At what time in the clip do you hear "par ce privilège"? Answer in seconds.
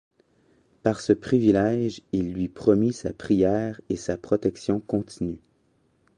0.81-2.01